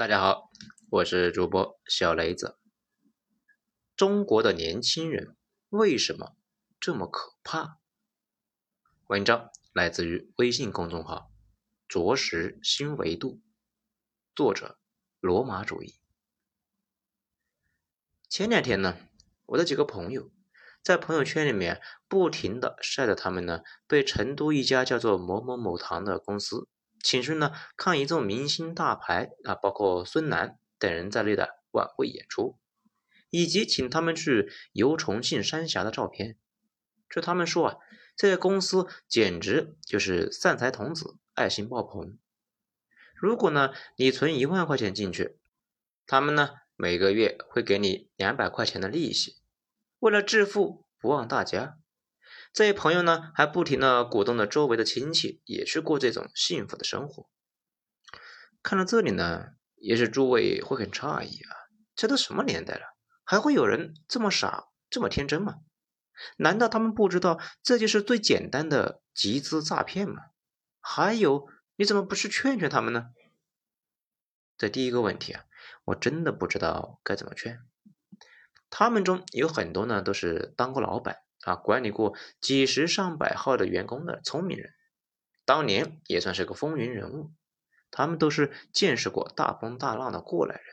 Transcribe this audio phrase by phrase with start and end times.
[0.00, 0.50] 大家好，
[0.88, 2.58] 我是主播小雷子。
[3.96, 5.36] 中国的年轻人
[5.68, 6.34] 为什么
[6.80, 7.76] 这么可怕？
[9.08, 11.30] 文章来自于微信公众号
[11.86, 13.42] “着实新维度”，
[14.34, 14.78] 作者
[15.20, 16.00] 罗马主义。
[18.30, 18.96] 前两天呢，
[19.44, 20.32] 我的几个朋友
[20.82, 26.70] 在朋友圈里面不停的晒着他们呢被成都一家叫做某某某堂的公司。
[27.02, 32.58] 请去呢看一众明星大牌啊，包括孙楠等人在内的晚会演出，
[33.30, 36.36] 以及请他们去游重庆三峡的照片。
[37.08, 37.76] 这他们说啊，
[38.14, 42.16] 这些公司简直就是散财童子，爱心爆棚。
[43.16, 45.38] 如果呢你存一万块钱进去，
[46.06, 49.38] 他们呢每个月会给你两百块钱的利息。
[49.98, 51.79] 为了致富，不忘大家。
[52.52, 57.28] 这些朋友呢，还不停的鼓动着周围的亲戚也去过这种幸福的生活。
[58.62, 61.50] 看到这里呢，也许诸位会很诧异啊，
[61.94, 65.54] 这都什么年代了，还会有人这么傻、这么天真吗？
[66.36, 70.22] 难道他们不知道这就是最简单的集资诈骗吗？
[70.80, 73.10] 还有，你怎么不去劝劝他们呢？
[74.58, 75.44] 这第一个问题啊，
[75.84, 77.60] 我真的不知道该怎么劝。
[78.68, 81.22] 他们中有很多呢，都是当过老板。
[81.42, 84.72] 啊，管理过几十上百号的员工的聪明人，
[85.44, 87.32] 当年也算是个风云人物。
[87.92, 90.64] 他们都是见识过大风大浪的过来人，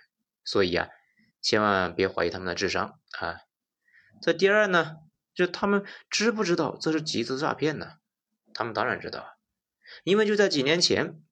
[0.44, 0.88] 所以啊，
[1.42, 3.38] 千万别怀疑他们的智商啊。
[4.22, 4.98] 这第二呢，
[5.34, 7.94] 就他们知不知道这是集资诈骗呢？
[8.54, 9.38] 他们当然知道，
[10.04, 11.24] 因为就在几年前，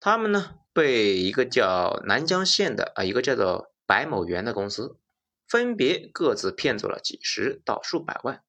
[0.00, 4.98] 他们呢被一个叫南江县的啊，一个叫做白某元的公司，
[5.46, 8.42] 分别各自骗走了几十到数百万。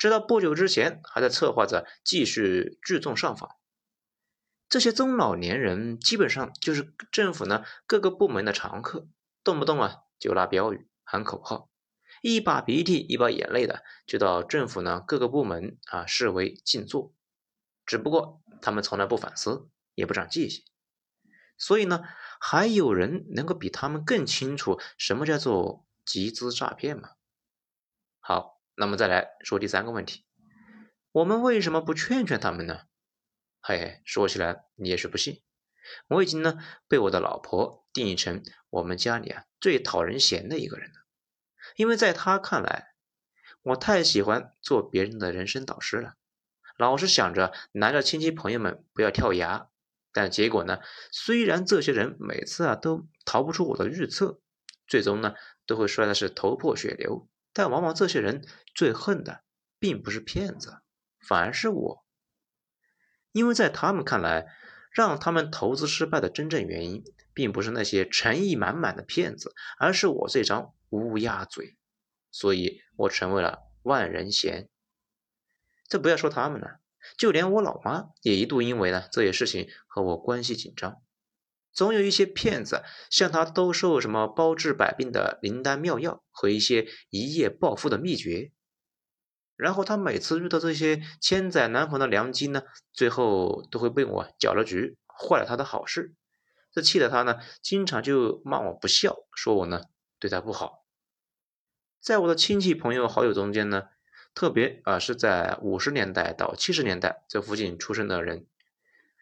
[0.00, 3.50] 直到不久之前，还在策划着继续聚众上访。
[4.66, 9.06] 这些中老年人基本上就是政府呢各个部门的常客，
[9.44, 11.68] 动不动啊就拉标语、喊口号，
[12.22, 17.12] 一把鼻涕一把眼泪的就到政府呢各个部门啊视为静坐。
[17.84, 20.64] 只不过他们从来不反思，也不长记性，
[21.58, 22.04] 所以呢，
[22.40, 27.10] 还有人能够比他们更清楚什么叫做集资诈骗吗？
[28.18, 28.59] 好。
[28.80, 30.24] 那么再来说第三个问题，
[31.12, 32.80] 我们为什么不劝劝他们呢？
[33.60, 35.42] 嘿嘿，说起来你也是不信，
[36.08, 36.56] 我已经呢
[36.88, 40.94] 被我的老婆定义成我们家里啊最讨人嫌的一个人了，
[41.76, 42.94] 因为在她看来，
[43.60, 46.14] 我太喜欢做别人的人生导师了，
[46.78, 49.68] 老是想着拦着亲戚朋友们不要跳崖，
[50.10, 50.80] 但结果呢，
[51.12, 54.40] 虽然这些人每次啊都逃不出我的预测，
[54.86, 55.34] 最终呢
[55.66, 57.28] 都会摔的是头破血流。
[57.52, 58.44] 但往往这些人
[58.74, 59.42] 最恨的
[59.78, 60.80] 并不是骗子，
[61.18, 62.04] 反而是我，
[63.32, 64.46] 因为在他们看来，
[64.92, 71.76] 让他们投资失败的真正原因，并不是那些诚意满满的骗子，而是我这张乌鸦嘴，
[72.30, 74.68] 所以我成为了万人嫌。
[75.88, 76.80] 这不要说他们了，
[77.18, 81.02] 就连我老妈也一度因为呢这些事情和我关系紧张。
[81.72, 88.52] 总有一些骗子向他兜售什么包治百病的灵丹妙药和一些一夜暴富的秘诀，
[89.56, 96.14] 然后他每次遇到这些千载难逢的良机呢，最后都会被我搅了局，坏了他的好事。
[96.72, 99.82] 这气得他呢，经常就骂我不孝，说我呢
[100.18, 100.84] 对他不好。
[102.00, 103.88] 在我的亲戚朋友好友中间呢，
[104.34, 108.46] 特别啊是在五十年代到七十年代这附近出生的人。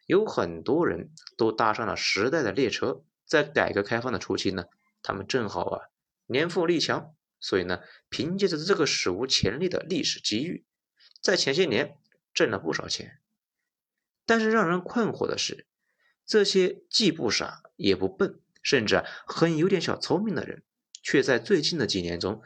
[0.09, 4.65] 有很多人都搭上了时代的列车，在改革开放的初期呢，
[5.03, 5.89] 他们正好啊
[6.25, 10.65] 年富力强，所以呢，凭借着这个史无前例的历史机遇，
[11.21, 11.99] 在前些年
[12.33, 13.21] 挣了不少钱。
[14.25, 15.67] 但是让人困惑的是，
[16.25, 20.63] 这些既不傻也不笨，甚至很有点小聪明的人，
[21.03, 22.41] 却在最近的几年中，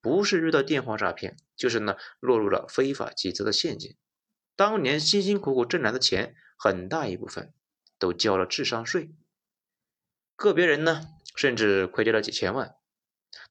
[0.00, 3.94] 不是遇到电话诈骗，就是呢落入了非法集资的陷阱。
[4.56, 6.34] 当年辛辛苦苦挣来的钱。
[6.64, 7.52] 很大一部分
[7.98, 9.10] 都交了智商税，
[10.36, 12.76] 个别人呢甚至亏掉了几千万。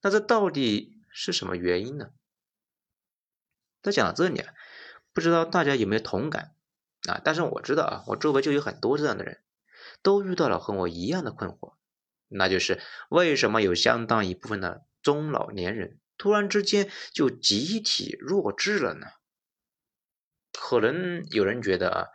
[0.01, 2.11] 那这到底是什么原因呢？
[3.81, 4.53] 在讲到这里啊，
[5.11, 6.55] 不知道大家有没有同感
[7.09, 7.19] 啊？
[7.21, 9.43] 但是我知道啊，我周围就有很多这样的人，
[10.01, 11.73] 都遇到了和我一样的困惑，
[12.29, 19.07] 那就是为什么有相当一部分的中老年人突然之间就集体弱智了呢？
[20.53, 22.07] 可能有人觉得啊。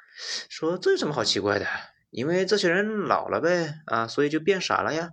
[0.49, 1.67] 说这有什么好奇怪的？
[2.11, 5.11] 因为这些人老了呗，啊，所以就变傻了呀。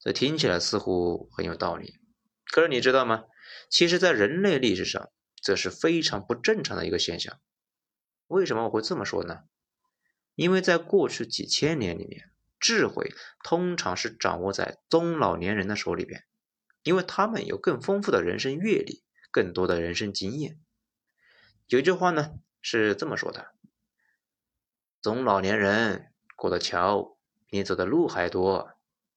[0.00, 1.98] 这听起来似乎很有道理，
[2.50, 3.24] 可是你知道吗？
[3.68, 5.10] 其实，在人类历史上，
[5.42, 7.38] 这是非常不正常的一个现象。
[8.28, 9.40] 为什么我会这么说呢？
[10.34, 12.30] 因为在过去几千年里面，
[12.60, 13.12] 智慧
[13.42, 16.24] 通常是掌握在中老年人的手里边，
[16.82, 20.60] 因为他们有更丰富的人生阅历，更多的人生经验。
[21.66, 23.48] 有句话呢是这么说的：
[25.00, 27.16] 中老年人过的桥
[27.46, 28.70] 比你走的路还多，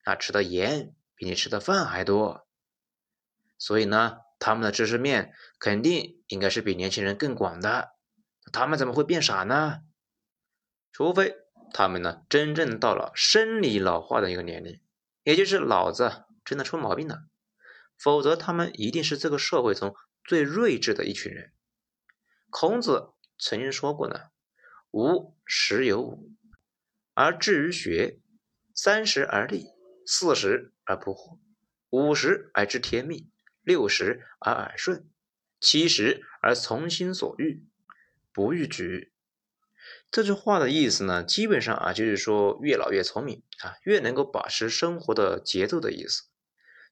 [0.04, 2.48] 啊，吃的盐比你吃的饭还多。
[3.58, 7.92] 所以呢，他们的知识面肯定应该是比年轻人更广的。
[8.52, 9.82] 他们怎么会变傻呢？
[10.92, 11.36] 除非
[11.74, 14.82] 他们呢真正到了生理老化的一个年龄，
[15.24, 17.20] 也就是脑子真的出毛病了，
[17.98, 21.54] 否则他们一定是这个社会中最睿智的一群人。
[22.50, 24.20] 孔子曾经说过呢
[24.92, 26.32] ：“吾十有五，
[27.14, 28.20] 而志于学；
[28.76, 29.68] 三十而立，
[30.06, 31.40] 四十而不惑，
[31.90, 33.28] 五十而知天命。”
[33.64, 35.08] 六十而耳顺，
[35.60, 37.64] 七十而从心所欲，
[38.34, 39.14] 不逾矩。
[40.10, 46.24] 这句话的意思呢，基本上啊，就是说越老越聪明啊，越能够把持生活的节奏的意思。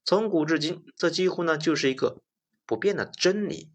[0.06, 2.22] 从古至今，这几乎呢就是一个
[2.68, 3.72] 不变的真理。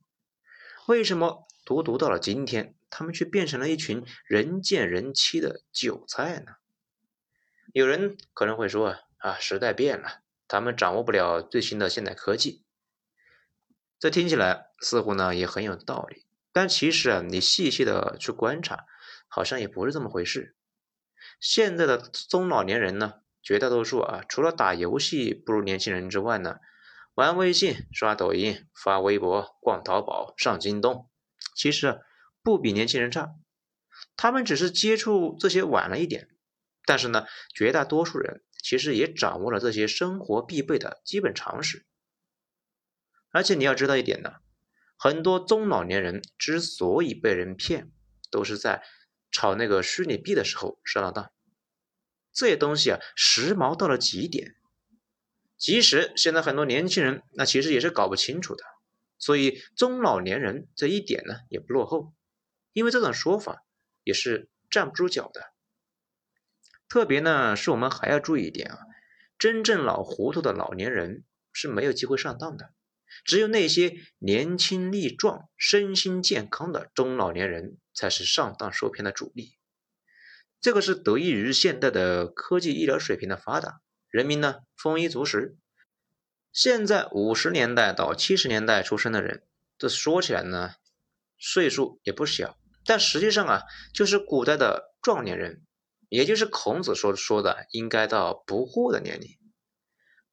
[0.86, 6.52] 为什么读读到了今天，他们却变成了一群人见人欺的韭菜呢？
[7.72, 12.62] 有人可能会说啊，时代变了，他们掌握不了最新的现代科技。
[13.98, 18.86] 这听起来似乎呢也很有道理，但其实啊，你细细的去观察，
[19.26, 20.54] 好像也不是这么回事。
[21.40, 26.60] 现在的中老年人呢，绝大多数啊，除了打游戏不如年轻人之外呢，
[27.14, 31.10] 玩微信、刷抖音、发微博、逛淘宝、上京东，
[31.56, 31.98] 其实啊
[32.44, 33.34] 不比年轻人差。
[34.16, 36.28] 他们只是接触这些晚了一点，
[36.84, 41.84] 但是呢，绝大多数人其实也掌握了这些生活必备的基本常识。
[43.30, 44.34] 而且你要知道一点呢，
[44.96, 47.90] 很多中老年人之所以被人骗，
[48.30, 48.84] 都是在
[49.32, 51.32] 炒那个虚拟币的时候上了当。
[52.32, 54.54] 这些东西啊，时髦到了极点，
[55.56, 58.64] 即使现在很多年轻人那其实也是搞不清楚的。
[59.18, 62.13] 所以中老年人这一点呢也不落后，
[62.74, 63.64] 因为这种说法
[64.02, 65.54] 也是站不住脚的。
[66.86, 68.78] 特别呢是我们还要注意一点啊，
[69.38, 72.74] 真正老糊涂的老年人是没有机会上当的。
[73.24, 79.56] 只有那些年轻力壮、身心健康的中老年人才是上当受骗的主力。
[80.60, 83.80] 这个是得益于现代的科技医疗水平的发达，
[84.10, 85.56] 人民呢丰衣足食。
[86.52, 89.46] 现在五十年代到七十年代出生的人，
[89.78, 90.74] 这说起来呢
[91.38, 95.64] 岁数也不小，但实际上啊就是古代的壮年人，
[96.08, 99.38] 也就是孔子说说的应该到不惑的年龄。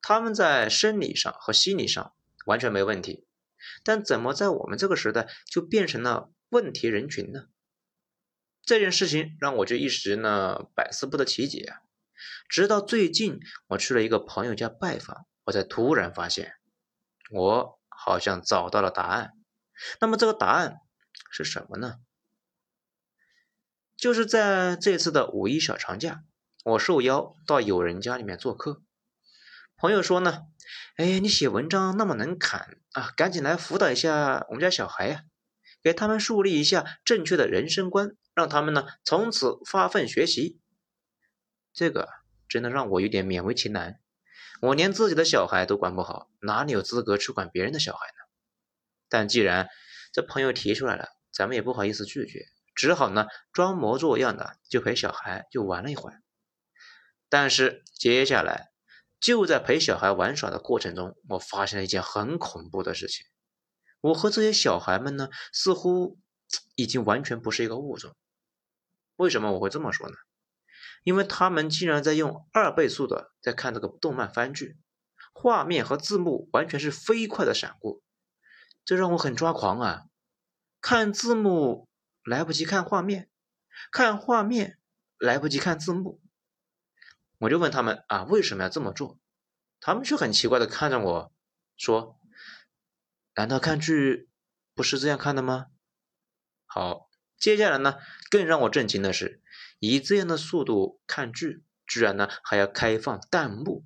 [0.01, 2.13] 他们在生理上和心理上。
[2.47, 3.27] 完全没问题，
[3.83, 7.49] 但怎么在我们这个时代就变成了问题人群呢？
[8.63, 11.81] 这件事情让我就一时呢百思不得其解啊！
[12.49, 16.55] 直到最近我去了一个朋友家拜访，我才突然发现，
[17.29, 19.33] 我好像找到了答案。
[19.99, 20.77] 那么这个答案
[21.31, 21.99] 是什么呢？
[24.01, 26.23] 就是在这次的五一小长假，
[26.63, 28.81] 我受邀到友人家里面做客，
[29.77, 30.47] 朋友说呢。
[30.97, 35.23] 哎，你写文章那么能侃啊，赶紧来辅导一下我们家小孩呀，
[35.83, 40.59] 给他们树立一下正确的人生观，让他们呢从此发奋学习。
[41.71, 42.09] 这个
[42.49, 43.99] 真的让我有点勉为其难，
[44.61, 48.13] 我连自己的小孩都管不好，哪里有资格去管别人的小孩呢？
[49.09, 49.69] 但既然
[50.11, 56.21] 这朋友提出来了，咱们也不好意思拒绝，只好呢装模作样的就陪小孩就玩了一会儿。
[57.29, 58.69] 但是接下来。
[59.19, 63.27] 就在陪小孩玩耍的过程中，我发现了一件很恐怖的事情。
[63.99, 66.17] 我和这些小孩们呢，似乎
[66.73, 68.15] 已经完全不是一个物种。
[69.17, 70.15] 为什么我会这么说呢？
[71.03, 74.79] 因为他们竟然在用二倍速的在看这个动漫番剧，
[75.33, 78.01] 画面和字幕完全是飞快的闪过，
[78.83, 80.05] 这让我很抓狂啊！
[80.81, 81.87] 看字幕
[82.23, 83.29] 来不及看画面，
[83.91, 84.77] 看画面
[85.17, 86.21] 来不及看字幕。
[87.39, 89.19] 我就问他们啊，为什么要这么做？
[89.79, 91.33] 他们却很奇怪的看着我
[91.75, 92.19] 说
[93.35, 94.29] ：“难道看剧
[94.75, 95.67] 不是这样看的吗？”
[96.67, 97.97] 好，接下来呢，
[98.29, 99.41] 更让我震惊的是，
[99.79, 103.83] 以这样的速度看剧，居然呢还要开放弹幕。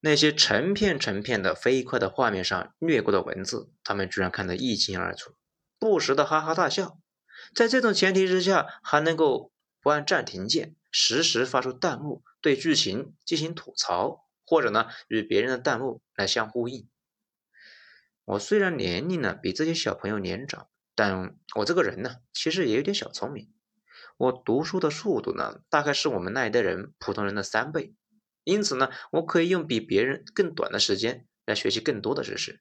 [0.00, 5.34] 那些成片成片的飞快的画面上掠过的文字，他们居然看得一清二楚，
[5.78, 6.98] 不时的哈哈大笑。
[7.54, 12.22] 在这种前提之下，还能够不按暂停键，实时发出弹幕。
[12.40, 16.88] 对剧情进行吐槽，或者呢与别人的弹幕来相呼应。
[18.24, 23.50] 我虽然年龄呢比这些小朋友年长，但我这个人呢其实也有点小聪明。
[24.16, 27.92] 我读书的速度呢，大概是我们那一代人普通人的三倍，
[28.44, 32.60] 因此呢，我可以用比别人更短的时间来学习更多的知识。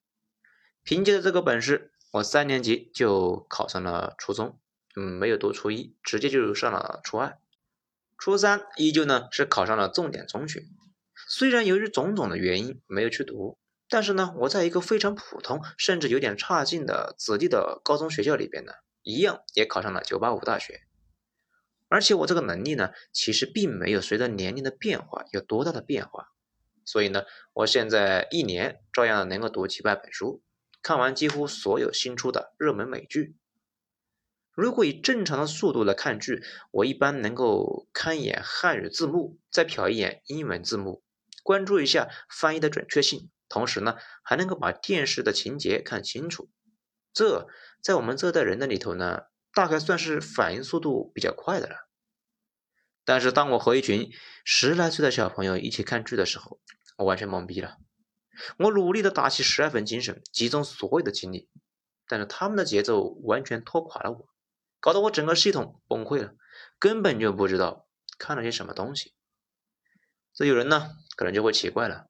[0.82, 4.60] 凭借着这个本事，我三年级就考上了初中，
[5.00, 7.38] 嗯，没有读初一，直接就上了初二。
[8.18, 10.64] 初三依旧呢是考上了重点中学，
[11.30, 18.72] 虽然由于种种的原因没有去读，但是呢，我在一个非常普通甚至有点差劲的子弟的高中学校里边呢，
[19.04, 20.82] 一样也考上了985大学。
[21.90, 26.30] 而且我这个能力呢，其实并没有随着年龄的变化有多大的变化，
[26.84, 27.22] 所以呢，
[27.54, 30.42] 我现在一年照样能够读几百本书，
[30.82, 33.36] 看完几乎所有新出的热门美剧。
[34.58, 41.04] 如果以正常的速度来看剧，我一般能够看一眼汉语字幕，再瞟一眼英文字幕，
[41.44, 46.50] 关注一下翻译的准确性，同时呢，还能够把电视的情节看清楚。
[47.14, 47.48] 这
[47.84, 51.88] 在我们这代人的里头呢，大概算是反应速度比较快的了。
[53.06, 54.10] 但是当我和一群
[54.44, 56.60] 十来岁的小朋友一起看剧的时候，
[56.98, 57.78] 我完全懵逼了。
[58.58, 61.48] 我努力的打起十二分精神，集中所有的精力，
[62.08, 64.30] 但是他们的节奏完全拖垮了我。
[64.80, 66.36] 搞得我整个系统崩溃了，
[66.80, 69.14] 根本就不知道看了些什么东西。
[70.34, 72.08] 这有人呢，可能就会奇怪了：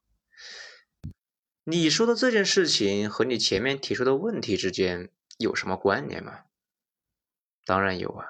[1.63, 6.41] 你说的这件事情和你前面提出的问题之间有什么关联吗？
[7.65, 8.25] 当然有啊，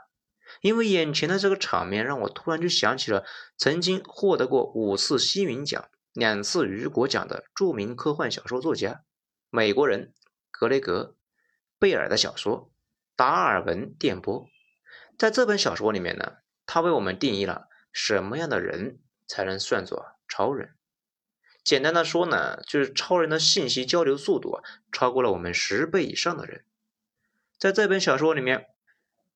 [0.61, 3.25] 因为眼前的这个场面让我突然就想起了
[3.57, 9.03] 曾经获得过五次星云奖、两次雨果奖的著名科幻小说作家
[9.49, 10.13] 美国人
[10.51, 11.15] 格雷格·
[11.79, 12.71] 贝尔的小说。
[13.17, 14.47] 达尔文电波，
[15.17, 16.33] 在这本小说里面呢，
[16.67, 20.75] 他为我们定义了什么样的人才能算作超人。
[21.63, 26.63] 简单的说呢，就是超人的信息交流速度啊，超过了我们十倍以上的人。
[27.57, 28.67] 在这本小说里面，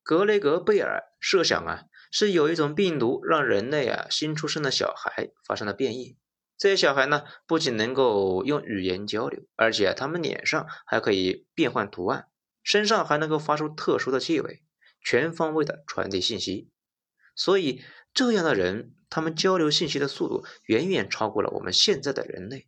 [0.04, 6.16] 格雷格贝尔设想啊，是有一种病毒让人类啊新出生的小孩发生了变异。
[6.56, 12.28] 这些小孩呢，不仅能够用语言交流，而且他们脸上还可以变换图案。
[12.64, 14.62] 身上还能够发出特殊的气味，
[15.02, 16.70] 全方位的传递信息，
[17.36, 22.68] 所以这样的人，他们交流信息的速度远远超过了我们现在的人类，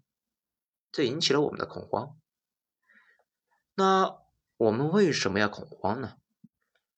[0.91, 2.15] 这引起了我们的恐慌。
[3.75, 4.17] 那
[4.57, 6.13] 我们为什么要恐慌呢？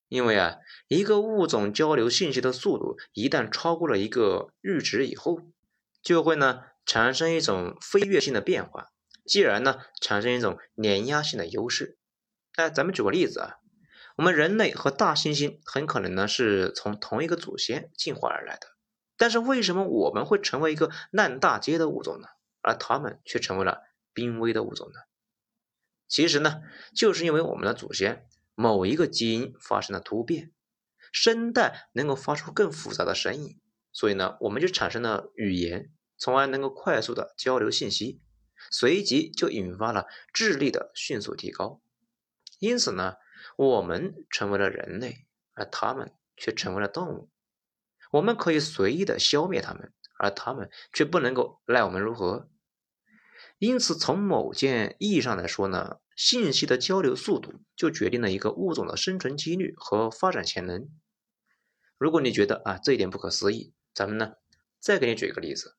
[0.07, 5.39] 因为啊，一个物种交流信息的速度一旦超过了一个阈值以后，
[6.01, 8.91] 就会呢产生一种飞跃性的变化，
[9.25, 11.97] 继而呢产生一种碾压性的优势。
[12.55, 13.57] 哎，咱们举个例子啊，
[14.15, 18.67] 我们人类和大猩猩很可能呢是从同一个祖先进化而来的，
[19.17, 22.27] 但是为什么我们会成为一个烂大街的物种呢？
[22.61, 23.81] 而他们却成为了
[24.13, 25.01] 濒危的物种呢？
[26.07, 26.61] 其实呢，
[26.95, 30.53] 就是因为我们的祖先某一个基因发生了突变，
[31.11, 33.59] 声带能够发出更复杂的声音，
[33.91, 38.21] 所以呢，我们就产生了语言，从而能够快速的交流信息，
[38.71, 41.81] 随即就引发了智力的迅速提高。
[42.65, 43.17] 因此呢，
[43.57, 47.29] 我们成为了人类，而他们却成为了动物。
[48.11, 52.49] 我们可以随意的消灭他们，而他们却不能够奈我们如何。
[53.59, 60.89] 因此，从某件意义上来说呢，信息的交流速度就决定了一个物种的生存几率和发展潜能。
[61.99, 64.33] 如果你觉得啊这一点不可思议，咱们呢
[64.79, 65.77] 再给你举一个例子。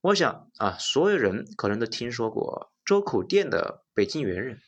[0.00, 4.60] 我想啊，所有人可能都听说过周口店的北京猿人。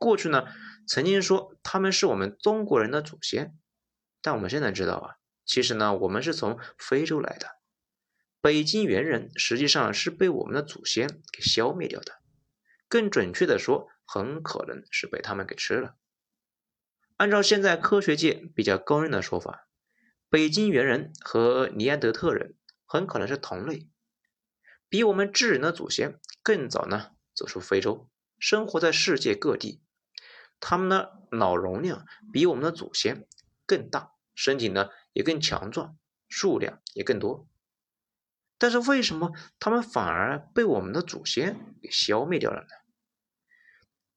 [0.00, 0.46] 过去呢，
[0.86, 3.54] 曾经说他们是我们中国人的祖先，
[4.22, 7.58] 但我们现在知道啊，其实呢，我们是从非洲来的。
[8.40, 12.14] 北京猿人实际上是被我们的祖先给消灭掉的，
[12.88, 15.96] 更准确的说，很可能是被他们给吃了。
[17.18, 19.68] 按照现在科学界比较公认的说法，
[20.30, 23.90] 北京猿人和尼安德特人很可能是同类，
[24.88, 29.82] 比我们智人的祖先更早呢走出非洲，生活在世界各地。
[30.60, 33.26] 他们的脑容量比我们的祖先
[33.66, 35.96] 更大，身体呢也更强壮，
[36.28, 37.48] 数量也更多。
[38.58, 42.68] 但是为什么他们反而被我们的祖先给消灭掉了呢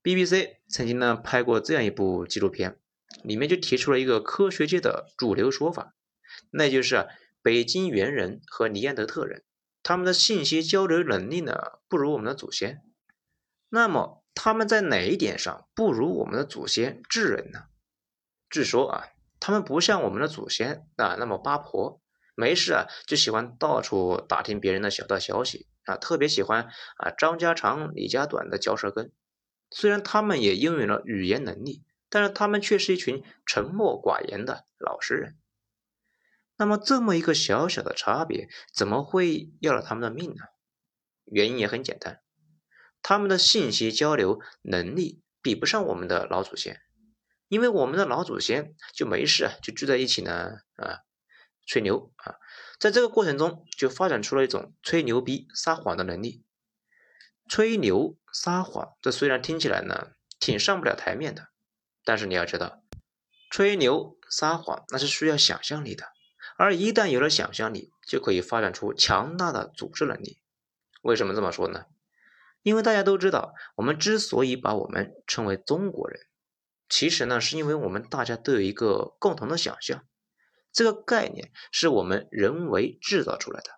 [0.03, 2.77] ？BBC 曾经呢拍过这样一部纪录片，
[3.23, 5.95] 里面就提出了一个科学界的主流说法，
[6.51, 7.07] 那就是
[7.41, 9.43] 北京猿人和尼安德特人，
[9.81, 12.83] 他们的信息交流能力呢不如我们的祖先。
[13.69, 14.22] 那么。
[14.35, 17.65] 他们在哪一点上不如我们的祖先智人呢？
[18.49, 19.07] 据说啊，
[19.39, 22.01] 他们不像我们的祖先啊那么八婆，
[22.35, 29.11] 没事啊就喜欢到处打听别人的小道消息啊，特别喜欢啊张家长李家短的嚼舌根。
[29.69, 35.37] 虽然他们也拥有了语言能力，但是他们却是一群沉默寡言的老实人。
[36.55, 40.43] 那么这么一个小小的差别，怎么会要了他们的命呢？
[41.25, 42.21] 原因也很简单，
[43.03, 46.81] 他们的信息交流能力比不上我们的老祖先，
[47.49, 51.01] 因为我们的老祖先就没事啊，就聚在一起呢啊，
[51.67, 52.35] 吹牛啊，
[52.79, 56.43] 在这个过程中就发展出了一种吹牛逼、撒谎的能力。
[57.49, 61.49] 吹牛撒谎，这虽然听起来呢挺上不了台面的，
[62.05, 62.81] 但是你要知道，
[63.51, 66.05] 吹牛撒谎那是需要想象力的，
[66.55, 70.39] 而一旦有了想象力，就可以发展出强大的组织能力。
[71.01, 71.85] 为什么这么说呢？
[72.63, 76.19] 因为大家都知道，我们之所以把我们称为中国人，
[76.89, 80.05] 其实呢是因为我们大家都有一个共同的想象，
[80.71, 83.69] 这个概念是我们人为制造出来的，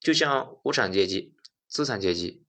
[0.00, 1.36] 就像无产阶级、
[1.68, 2.44] 资产阶级。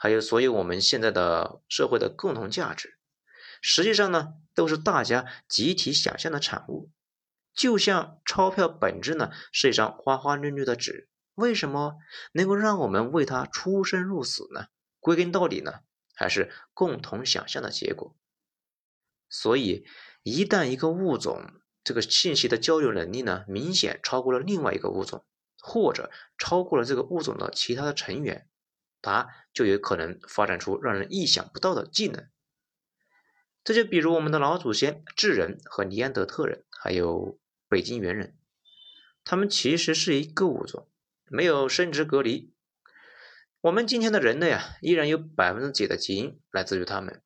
[0.00, 2.98] 还有所有我们现在的社会的共同价值，
[3.60, 6.92] 实际上呢，都是大家集体想象的产物。
[7.52, 11.96] 就像钞票本质呢是一张花花绿绿的纸，为什么
[12.30, 14.66] 能够让我们为它出生入死呢？
[15.00, 15.80] 归根到底呢，
[16.14, 18.16] 还是共同想象的结果。
[19.28, 19.86] 所以，
[20.22, 25.24] 一旦一个物种这个信息的交流能力呢，明显超过了另外一个物种，
[25.58, 28.48] 或者超过了这个物种的其他的成员。
[29.00, 32.28] 它就有可能发展出让人意想不到的技能。
[33.62, 37.38] 这就比如我们的老祖先智人和尼安德特人，还有
[37.68, 38.36] 北京猿人，
[39.24, 40.88] 他们其实是一个物种，
[41.26, 42.52] 没有生殖隔离。
[43.60, 47.22] 我们今天的人类啊，依然有百分之几的基因来自于他们，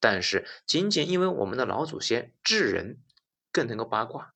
[0.00, 3.02] 但是仅仅因为我们的老祖先智人
[3.52, 4.34] 更能够八卦，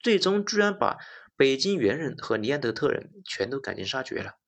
[0.00, 0.96] 最终居然把
[1.36, 4.38] 北京猿人和尼安德特人全都赶尽杀绝了。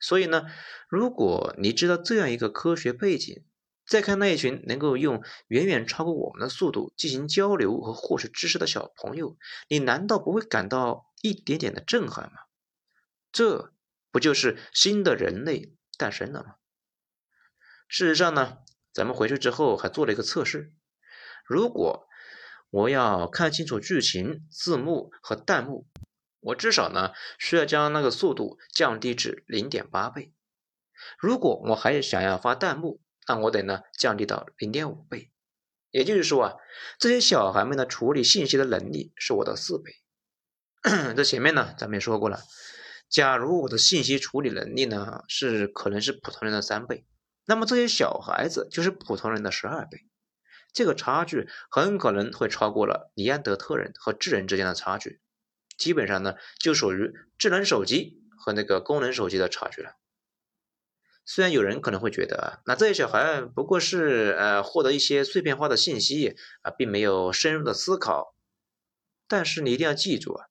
[0.00, 0.46] 所以呢，
[0.88, 3.44] 如果你知道这样一个科学背景，
[3.86, 9.36] 再看那一群能够用远远超过我们的速度进行交流和获取知识的小朋友，
[9.68, 12.40] 你难道不会感到一点点的震撼吗？
[13.30, 13.73] 这
[14.14, 16.54] 不就是新的人类诞生了吗？
[17.88, 18.58] 事实上呢，
[18.92, 20.72] 咱们回去之后还做了一个测试，
[21.44, 22.06] 如果
[22.70, 25.88] 我要看清楚剧情、字幕和弹幕。
[26.38, 27.10] 我至少呢
[27.40, 30.32] 需要将那个速度降低至零点八倍。
[31.18, 35.32] 如果我还想要发弹幕，那我得呢降低到零点五倍。
[35.90, 36.54] 也就是说啊，
[37.00, 39.92] 这些小孩们的处理信息的能力是我的四倍。
[41.16, 42.40] 这前面呢咱们也说过了，
[43.08, 47.06] 假如我的信息处理能力呢是可能是普通人的三倍，
[47.46, 50.06] 那么这些小孩子就是普通人的十二倍。
[50.72, 55.20] 这个差距很可能会超过了尼安德特人和智人之间的差距。
[55.78, 59.92] 基本上呢，就属于智能手机和那个功能手机的差距了。
[61.24, 68.34] 虽然有人可能会觉得啊，那这些小孩不过是呃获得一些碎片化的信息啊，并没有深入的思考。
[69.26, 70.46] 但是你一定要记住啊，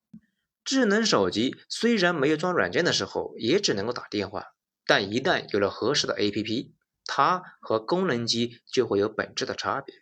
[0.64, 4.54] 智能手机虽然没有装软件的时候也只能够打电话，
[4.86, 6.72] 但一旦有了合适的 APP，
[7.04, 9.94] 它和功能机就会有本质的差别。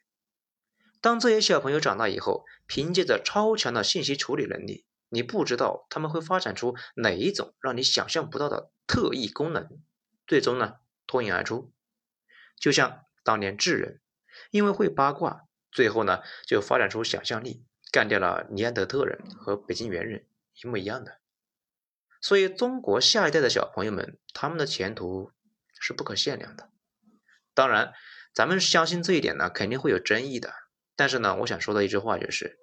[1.00, 4.86] 当这些小朋友长大以后，凭借着超强的信息处理能力。
[5.08, 9.68] 你不知道他们会发展出哪一种让你想象不到的特异功能，
[10.26, 11.70] 最终呢脱颖而出。
[12.56, 14.00] 就像当年智人，
[14.50, 20.24] 因为会八卦，最后呢就发展出想象力，干掉了尼安德特人和北京猿人，
[20.62, 21.18] 一模一样的。
[22.20, 25.32] 所以中国下一代的小朋友们，他们的前途
[25.80, 26.70] 是不可限量的。
[27.54, 27.92] 当然，
[28.34, 30.54] 咱们相信这一点呢，肯定会有争议的。
[30.94, 32.58] 但是呢，我想说的一句话就是。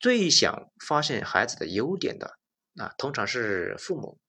[0.00, 2.38] 最想发现孩子的优点的，
[2.74, 4.20] 那通常是父母；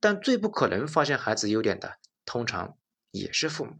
[0.00, 2.78] 但最不可能发现孩子优点的，通常
[3.10, 3.76] 也是父母。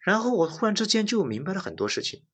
[0.00, 2.24] 然后我忽然之间就明白了很多事情：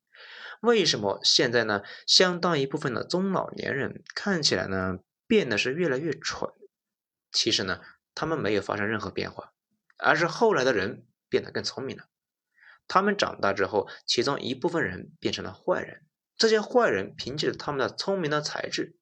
[0.61, 1.83] 为什么现在呢？
[2.07, 6.51] 相当一部分的中老年人看起来呢，变得是越来越蠢。
[7.33, 7.81] 其实呢，
[8.15, 9.53] 他们没有发生任何变化，
[9.99, 12.05] 而是后来的人变得更聪明了。
[12.87, 16.07] 他们长大之后，其中一部分人变成了坏人。
[16.37, 18.97] 这些坏人凭借着他们的聪明的才智，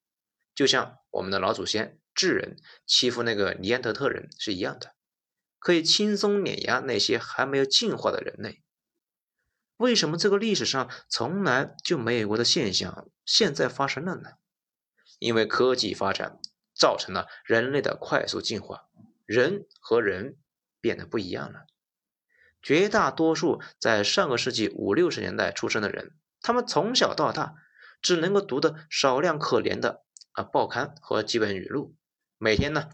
[0.54, 4.94] 就像我们的老祖先智人欺负那个尼安德特人是一样的，
[5.58, 8.62] 可以轻松碾压那些还没有进化的人类。
[9.78, 14.30] 为什么这个历史上从来就没有过的现象现在发生了呢？
[15.22, 16.40] 因为科技发展
[16.74, 18.88] 造成了人类的快速进化，
[19.24, 20.36] 人和人
[20.80, 21.66] 变得不一样了。
[22.60, 26.16] 绝大多数在上个世纪五六十年代出生的人。
[26.40, 27.54] 他们从小到大
[28.00, 31.94] 只能够读的少量可怜的啊报刊和基本语录，
[32.36, 32.90] 每天呢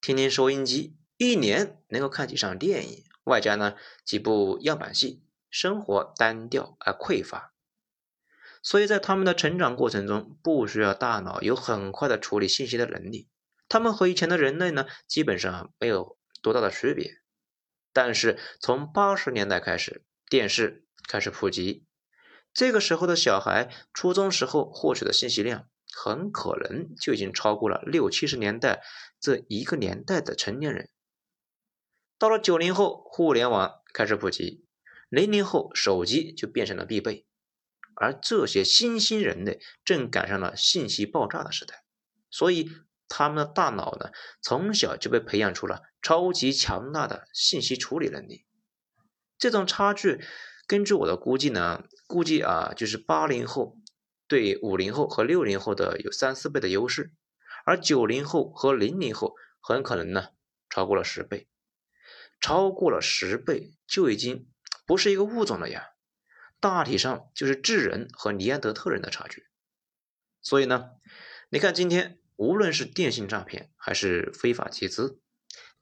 [0.00, 7.52] 听听收音机，一年能够看几场电影，外加呢几部样板戏，生活单调而匮乏。
[8.68, 13.26] 所以在他们的成长过程中，不需要大脑有很快的处理信息的能力。
[13.66, 17.10] 他们和以前的人类呢，基本上没有多大的区别。
[17.94, 21.86] 但是从八十年代开始，电视开始普及，
[22.52, 28.82] 这个时候的小孩初中时候获取的信息量，很可能就已经超过了六七十年代
[29.18, 30.90] 这一个年代的成年人。
[32.18, 34.66] 到了九零后，互联网开始普及，
[35.08, 37.24] 零零后手机就变成了必备，
[38.00, 41.82] 而这些新兴人类正赶上了信息爆炸的时代，
[42.30, 42.70] 所以。
[43.10, 44.10] 他们的大脑呢，
[44.42, 48.44] 从小就被培养出了超级强大的信息处理能力。
[49.38, 50.20] 这种差距，
[50.66, 53.78] 根据我的估计呢，估计啊，就是八零后
[54.26, 57.14] 对五零后和六零后的有三四倍的优势，
[57.64, 60.28] 而九零后和零零后很可能呢，
[60.68, 61.48] 超过了十倍，
[62.42, 64.46] 超过了十倍就已经
[64.86, 65.92] 不是一个物种了呀，
[66.60, 69.46] 大体上就是智人和尼安德特人的差距。
[70.42, 70.90] 所以呢，
[71.50, 72.18] 你看今天。
[72.40, 75.20] 无论是电信诈骗还是非法集资，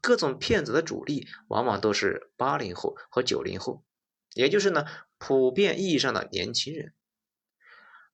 [0.00, 3.84] 各种骗子的主力往往都是八零后和九零后，
[4.32, 4.86] 也就是呢
[5.18, 6.94] 普遍意义上的年轻人，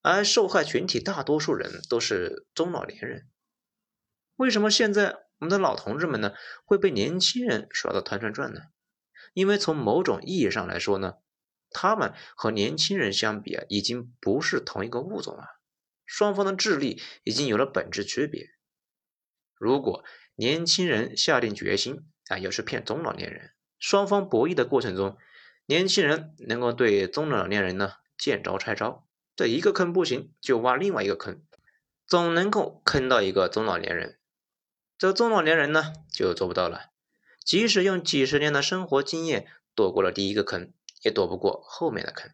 [0.01, 3.29] 而受害群体大多数人都是中老年人。
[4.35, 6.33] 为什么现在我们的老同志们呢
[6.65, 8.63] 会被年轻人耍得团团转呢？
[9.35, 11.15] 因为从某种意义上来说呢，
[11.73, 15.61] 他们和年轻人相比啊，已经不是同一个物种了。
[16.05, 18.51] 双方的智力已经有了本质区别。
[19.55, 20.05] 如果
[20.35, 25.17] 年轻人下定决心啊，要是骗中老年人，双方博弈的过程中，
[25.67, 29.07] 年轻人能够对中老年人呢见招拆招，
[29.37, 31.43] 这一个坑不行就挖另外一个坑，
[32.07, 34.19] 总能够坑到一个中老年人。
[34.99, 36.91] 这中老年人呢就做不到了，
[37.45, 42.31] 即使用几十年的生活经验躲过了第一个坑，也躲不过后面的坑。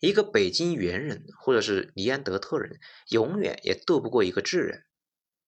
[0.00, 2.78] 一个北京猿人或者是尼安德特人，
[3.08, 4.84] 永远也斗不过一个智人，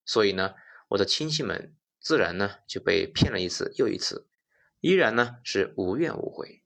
[0.05, 0.55] 所以呢，
[0.89, 4.29] 我的亲戚们自然呢就被骗了一次又一次，
[4.81, 6.63] 依然呢是无怨无悔。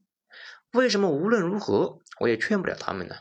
[0.72, 3.16] 为什么无论如何我也劝不了他们呢？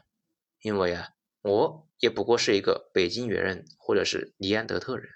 [0.62, 1.10] 因为啊，
[1.42, 5.10] 我也不过是一个北京猿人或者是尼安德特人，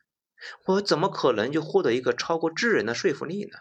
[0.65, 3.59] 我怎么可能就获得一个超过智人的说服力呢？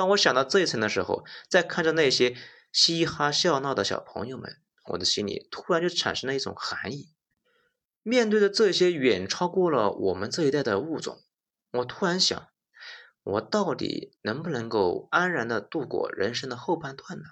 [0.00, 2.34] 当我想到这一层的时候，再看着那些。
[2.72, 7.12] 嘻哈笑闹的小朋友们，我的心里突然就产生了一种寒意。
[8.02, 11.20] 面对着这些远超过了我们这一代的物种，
[11.72, 12.48] 我突然想：
[13.24, 17.24] 我到底能不能够安然的度过人生的后半段呢？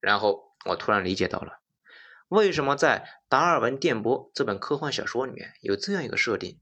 [0.00, 1.60] 然后我突然理解到了，
[2.28, 6.60] 为什么在《达尔文电波》这本科幻小说里面有这样一个设定：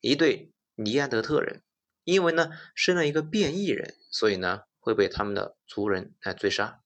[0.00, 1.62] 一对尼安德特人，
[2.08, 6.80] 因为呢生了一个变异人，所以呢会被他们的族人来追杀。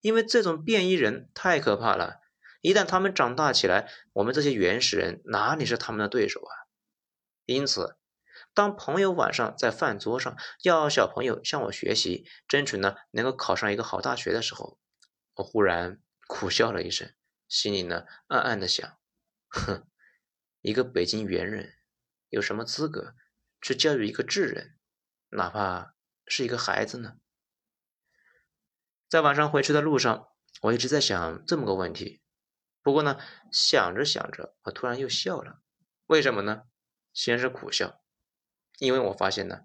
[0.00, 2.22] 因为这种变异人太可怕了，
[2.62, 6.64] 一旦他们长大起来，我们这些原始人哪里是他们的对手啊？
[7.44, 7.98] 因此，
[8.54, 14.78] 当朋友晚上在饭桌上要小朋友向我学习，争取呢能够考上一个好大学的时候，
[15.34, 17.12] 我忽然苦笑了一声，
[17.48, 18.96] 心里呢暗暗的想：
[19.52, 19.86] 哼，
[20.62, 21.74] 一个北京猿人
[22.30, 23.14] 有什么资格
[23.64, 24.74] 去教育一个智人，
[25.30, 25.94] 哪怕
[26.26, 27.14] 是一个孩子呢？
[29.08, 30.28] 在晚上回去的路上，
[30.60, 32.20] 我一直在想这么个问题。
[32.82, 33.18] 不过呢，
[33.50, 35.62] 想着想着，我突然又笑了。
[36.04, 36.64] 为什么呢？
[37.14, 38.02] 先是苦笑，
[38.80, 39.62] 因为我发现呢，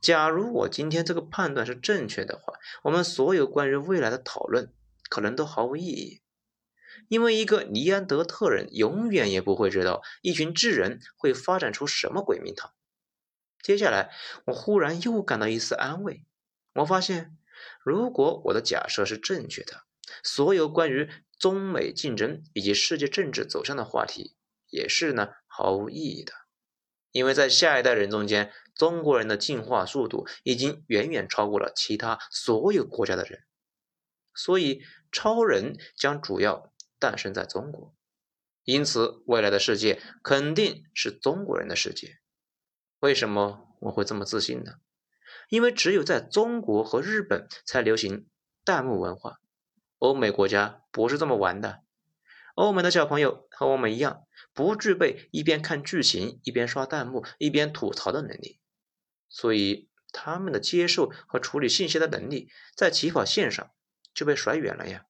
[0.00, 4.72] 假如我今天这个判断是正确的话，我们所有关于未来的讨论
[5.10, 6.22] 可能都毫无意义。
[7.08, 12.72] 因为一个尼安德特人永远也不会知道一群智人会发展出什么鬼名堂。
[13.62, 14.10] 接下来，
[14.46, 16.26] 我忽然又感到一丝安慰。
[16.74, 17.38] 我发现。
[17.84, 19.84] 如果我的假设是正确的，
[20.24, 24.34] 所有关于中美竞争以及世界政治走向的话题
[24.68, 26.32] 也是呢毫无意义的，
[27.12, 33.44] 因为在下一代人中间，中国人的进化速度已经远远超过了其他所有国家的人，
[34.34, 37.94] 所以超人将主要诞生在中国，
[38.64, 42.18] 因此未来的世界肯定是中国人的世界。
[43.02, 44.74] 为什么我会这么自信呢？
[45.48, 48.28] 因为只有在中国和日本才流行
[48.64, 49.40] 弹幕文化，
[49.98, 51.82] 欧美国家不是这么玩的。
[52.54, 58.60] 欧美的小朋友和我们一样，不具备一边看剧情一边刷弹幕一边吐槽的能力，
[59.28, 63.72] 所以他们的接受和处理信息的能力在起跑线上
[64.14, 65.06] 就被甩远了呀。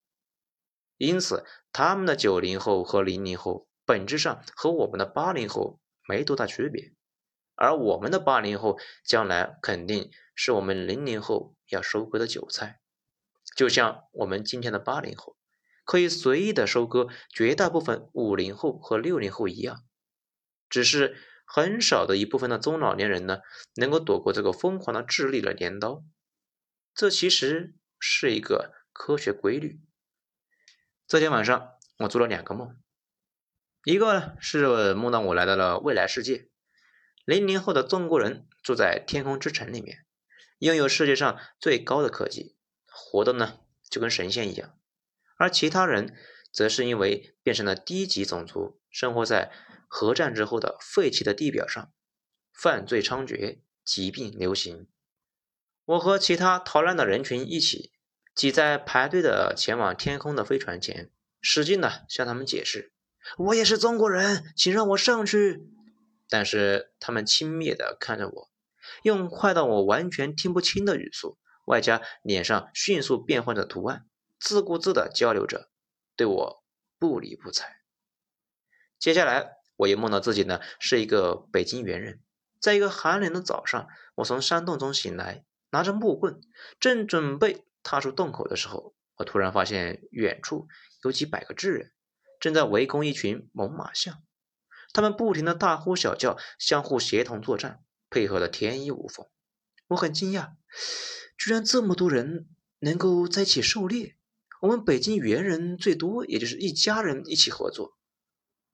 [0.97, 5.79] 因此，他们的九零后和零零后本质上和我们的八零后
[6.09, 6.95] 没多大区别。
[7.55, 12.81] 而我们的八零后将来肯定是我们零零后要收割的韭菜，
[13.57, 15.37] 就像我们今天的八零后，
[15.85, 19.85] 可以随意的收割绝大部分五零后和六零后一样，
[20.69, 23.41] 只是很少的一部分的中老年人呢，
[23.75, 26.03] 能够躲过这个疯狂的智力的镰刀。
[26.95, 29.81] 这其实是一个科学规律。
[31.07, 32.81] 这天晚上，我做了两个梦，
[33.85, 36.49] 一个呢是梦到我来到了未来世界，
[37.25, 40.05] 零零后的中国人住在天空之城里面，
[40.59, 42.57] 拥有世界上最高的科技，
[42.87, 44.77] 活的呢就跟神仙一样。
[45.37, 46.17] 而其他人
[46.53, 49.53] 则是因为变成了低级种族，生活在
[49.89, 51.93] 核战之后的废弃的地表上，
[52.53, 54.89] 犯罪猖獗，疾病流行。
[55.85, 57.93] 我和其他逃难的人群一起
[58.35, 62.93] 挤在排队的前往天空的飞船前，使劲的向他们解释
[63.39, 65.69] ：“我也是中国人，请让我上去。”
[66.33, 68.51] 但是他们轻蔑的看着我，
[69.03, 74.07] 用快到我完全听不清的语速，外加脸上迅速变换的图案。
[74.41, 75.69] 自顾自地交流着，
[76.17, 76.65] 对我
[76.99, 77.83] 不理不睬。
[78.99, 82.23] 接下来，我又梦到自己呢是一个北京猿人，
[82.59, 86.41] 在一个寒冷的早上，我从山洞中醒来，拿着木棍，
[86.81, 90.67] 正准备踏出洞口的时候，我突然发现远处
[91.05, 91.93] 有几百个智人
[92.41, 94.23] 正在围攻一群猛犸象，
[94.93, 99.27] 他们不停地大呼小叫，相互协同作战，配合的天衣无缝。
[99.89, 100.53] 我很惊讶，
[101.37, 104.17] 居然这么多人能够在一起狩猎。
[104.61, 107.97] 我们北京猿人最多也就是一家人一起合作，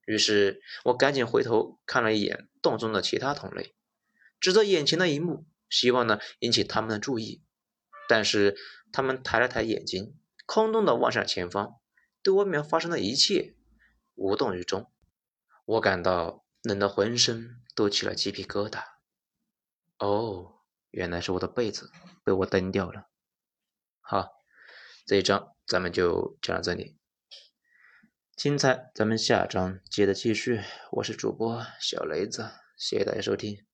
[0.07, 3.75] 于是我赶紧回头看了一眼洞中的其他同类，
[4.39, 7.43] 指着眼前的一幕，希望呢引起他们的注意。
[8.07, 8.57] 但是
[8.93, 10.15] 他们抬了抬眼睛，
[10.47, 11.77] 空洞的望向前方，
[12.23, 13.55] 对外面发生的一切
[14.15, 14.91] 无动于衷。
[15.69, 18.83] 我感到冷得浑身都起了鸡皮疙瘩。
[19.99, 21.93] 哦，原来是我的被子
[22.25, 23.11] 被我蹬掉了。
[24.01, 24.31] 好，
[25.05, 25.55] 这一章。
[25.67, 26.97] 咱们就讲到这里，
[28.35, 30.63] 精彩，咱们下章接着继续。
[30.93, 33.68] 我是主播小雷子，谢谢大家收听。